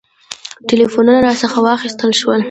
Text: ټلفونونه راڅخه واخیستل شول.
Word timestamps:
ټلفونونه 0.69 1.19
راڅخه 1.27 1.59
واخیستل 1.67 2.11
شول. 2.19 2.39